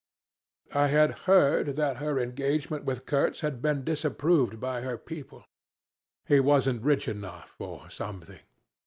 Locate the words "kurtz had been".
3.05-3.83